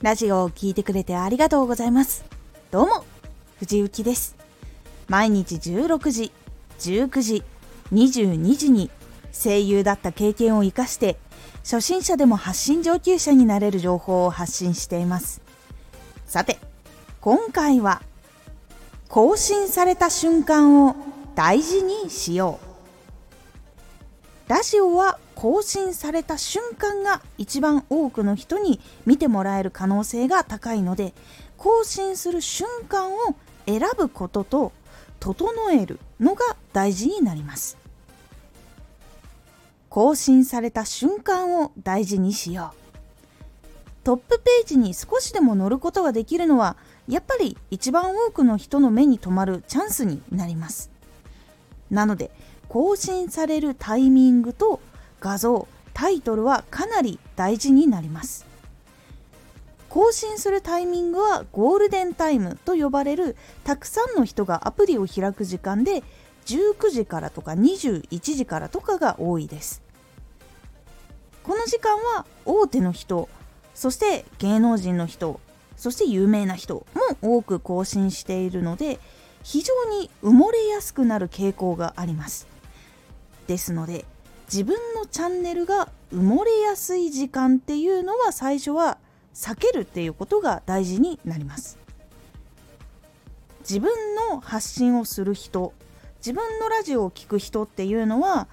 [0.00, 2.24] ラジオを聴いてくれてありがとうございます。
[2.70, 3.04] どうも、
[3.58, 4.36] 藤幸です。
[5.08, 6.30] 毎日16時、
[6.78, 7.42] 19時、
[7.92, 8.92] 22時に
[9.32, 11.16] 声優だった経験を活かして
[11.64, 15.40] 初心者でも発信上級者になれる情報を発信しています。
[16.26, 16.58] さて、
[17.20, 18.00] 今回は
[19.08, 20.94] 更新された瞬間を
[21.34, 22.60] 大事にしよ
[24.46, 24.50] う。
[24.50, 31.14] ラジオは更新された瞬間が一番多くの人に見てもらえる可能性が高いので
[31.56, 34.72] 更新する瞬間を選ぶことと
[35.20, 37.78] 整えるのが大事になります。
[39.88, 42.98] 更新された瞬間を大事にしよう。
[44.02, 46.76] トップページに少しでも載ることができるのは
[47.06, 50.90] やっぱり一番多くの人の目に留まるチャンスになります。
[51.92, 52.32] なので
[52.68, 54.80] 更新されるタイミングと
[55.20, 55.68] 画像。
[55.98, 58.46] タイトルはかなり大事になります。
[59.88, 66.04] 更新するタイミングはゴールデンタイムと呼ばれるたくさんの人がアプリを開く時間で
[66.46, 69.82] 19時からとか21時からとかが多いです。
[71.42, 73.28] この時間は大手の人
[73.74, 75.40] そして芸能人の人
[75.76, 76.86] そして有名な人
[77.20, 79.00] も多く更新しているので
[79.42, 82.46] 非常に埋もれやすくなる傾向があります。
[83.48, 84.04] ですので
[84.50, 88.98] 自分のチャンネルが埋もれやすい時間っていうのは最初は
[89.34, 91.78] 避けるっていうことが大事になります。
[93.60, 93.90] 自分
[94.30, 95.74] の発信をする人
[96.18, 98.48] 自分のラジオを聴く人っていうのは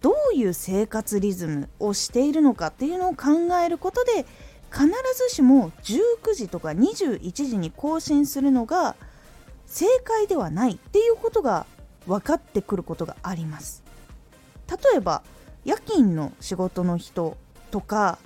[0.00, 3.26] どういう生活リズムをしているのかっていうのを考
[3.64, 4.26] えることで
[4.72, 8.96] 必ずしも19時とか21時に更新するのが
[9.66, 11.66] 正解ではないっていうことが
[12.06, 13.84] 分かってくることがあります。
[14.68, 15.22] 例えば
[15.66, 17.36] 夜勤の仕事の人
[17.72, 18.18] とか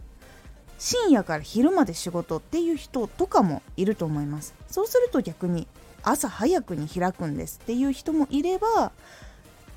[0.79, 4.55] 深夜から昼まで仕事っていう人とかもいると思います。
[4.69, 5.67] そうすると逆に
[6.03, 8.93] 朝早くに開くんですっていう人もいれば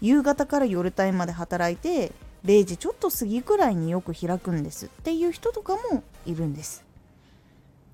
[0.02, 2.12] 夕方から夜帯まで働いて
[2.44, 6.84] 0時ちょっと過ぎくらいによく開くんですっていう人とかもいるんです。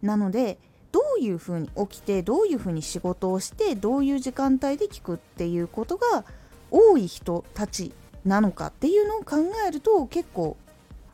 [0.02, 0.58] なので
[0.92, 6.26] どういうふうに起きてどういうふうに仕事をしてどういう時間帯で聞くっていうことが
[6.72, 7.92] 多い人たち
[8.26, 9.38] なのかっていうのを考
[9.68, 10.58] えると結構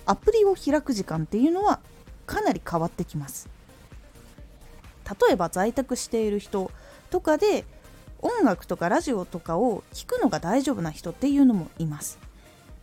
[0.06, 1.80] アプリを開く時間っていうのは
[2.26, 3.50] かなり変わってきます。
[5.28, 6.72] 例えば在宅している人
[7.12, 7.64] とかで
[8.20, 12.18] 音楽とかラジオとかを聴くのが大丈夫な人っていうのもいます。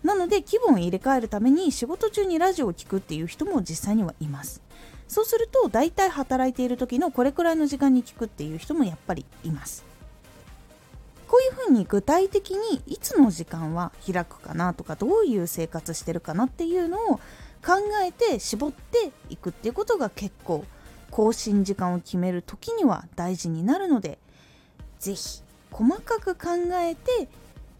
[0.05, 4.63] なので気分を入れ替えるために仕事中にラジオを聴くっていう人も実際にはいます。
[5.09, 9.85] そうすると大体働いている時のこれくらいの時間に聞くっていう人もやっぱりいます。
[11.53, 17.17] うふうに具体的にいつの時間は開くかなとかどういう生活してるかなっていうのを
[17.65, 17.75] 考
[18.05, 20.65] えて絞っていくっていうことが結構
[21.11, 24.19] 更新時間を決める時には大事になるので
[24.99, 27.29] 是非細かく考えて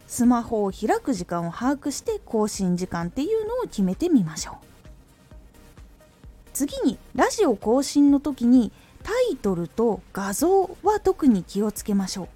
[0.07, 4.55] スマホを開く時間を把握して更新時間っていうのを決めてみましょう。
[6.53, 12.27] 次にラジオ更新の時にタイトルと画像は特に気をつけましょう。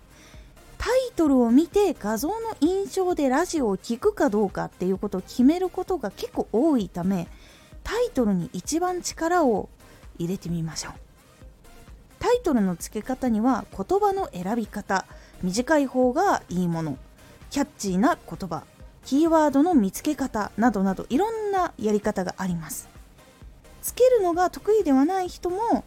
[0.88, 7.28] タイトルを見て画像の印象でラジオを聴くかどうかっていうことを決めることが結構多いため
[7.84, 9.68] タイトルに一番力を
[10.18, 10.94] 入れてみましょう。
[12.20, 15.06] タイトルの付け方には言葉の選び方
[15.44, 16.98] 短い方がいいもの
[17.50, 18.64] キャッチーな言葉
[19.04, 22.88] キーワードの見つけ方などなどいろんなやり方があります。
[23.81, 25.84] つけるのが得意ではない人も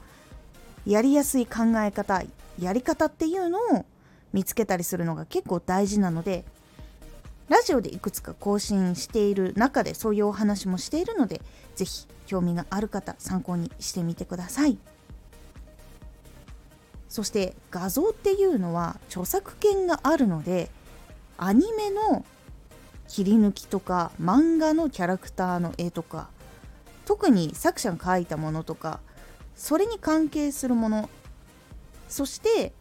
[0.85, 2.23] やりやすい考え方
[2.59, 3.87] やり方っていうのを
[4.33, 6.45] 見つけたりするのが結構大事なので
[7.49, 11.41] ラジオでいくつか更新している中でそういうお話もしているので
[11.75, 14.79] 是非興味がある方参考にしてみてください。
[17.09, 20.71] そして画像っていうのは著作権があるので
[21.37, 22.25] アニメの
[23.09, 26.29] 切り抜きとか漫画のキャラクターの絵とか
[27.05, 29.01] 特に作者が描いたものとか
[29.57, 31.11] それに関係するもの
[32.09, 32.73] そして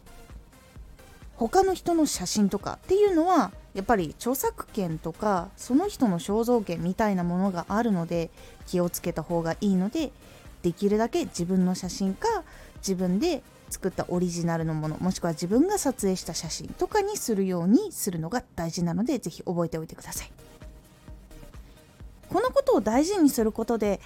[1.48, 8.28] 他の人の写真とかっていうのはやっぱり著作権とかその人の肖像権みたいなものがあるので
[8.66, 10.12] 気をつけた方がいいので
[10.60, 12.28] できるだけ自分の写真か
[12.76, 20.32] 自分で作ったオリジナルのものもしくは自分が撮影した写真とかにするようにするのが大事なので是非覚えておいてください。
[22.28, 24.00] このことを大事にすることで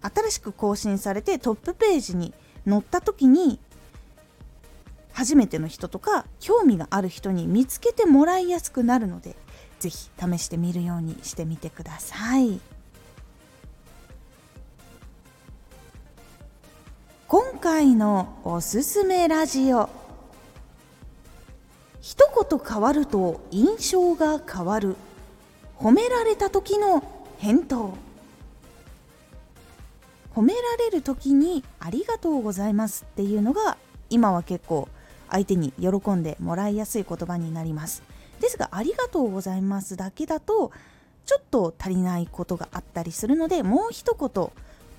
[0.00, 2.34] 新しく更新されてトップページに
[2.68, 3.60] 載った時に
[5.12, 9.36] 初めての人とか興味がある人に見つけてもらいやすくなるので
[9.78, 12.60] 是非試してみるようにしてみてください。
[17.28, 19.88] 今回のおすすめラジオ。
[22.00, 22.18] 一
[22.50, 24.96] 言変わると印象が変わる。
[25.78, 27.02] 褒められた時の
[27.38, 27.94] 返答。
[30.34, 33.76] 褒められる時にありがとうございますっていうのが
[34.10, 34.88] 今は結構
[35.32, 38.02] 相手に喜んでもらいやすい言葉になります。
[38.40, 40.72] ですがありがとうございますだけだと
[41.24, 44.50] ちょっと足りないことがあったりするのでもう一言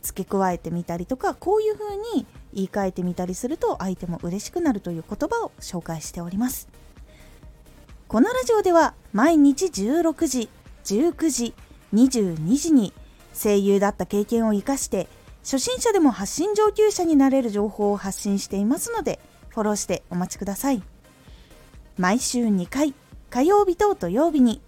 [0.01, 6.67] 付け加えてみたりとかこういう風に言い換えてみたりすると相手も嬉しくなるという言葉を紹介しております。
[8.07, 10.49] このラジオでは毎日16時
[10.85, 11.53] 19時
[11.93, 12.93] 22時に
[13.33, 15.07] 声優だった経験を生かして
[15.43, 19.19] 初心者でも発信上級者になれる情報を発信していますので
[19.53, 20.81] フォローしてお待ちください。
[21.97, 22.93] 毎週2回
[23.29, 24.61] 火曜日と土曜日に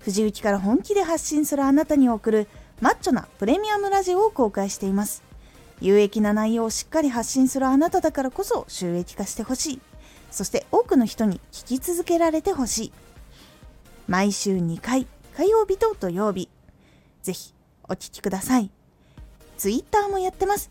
[0.00, 2.48] 藤雪から本気で発信するあなたに送る
[2.80, 5.22] マッチョなプレミアムラジオを公開しています。
[5.80, 9.80] 有益な内容をしっかり発信するあなただからこそ収益化してほしい。
[10.30, 12.92] そして多くの人に聞き続けられてほしい。
[14.08, 15.06] 毎週2回
[15.36, 16.48] 火曜日と土曜日。
[17.22, 17.54] ぜひ
[17.88, 18.70] お聴きください。
[19.56, 20.70] ツイッターもやってます。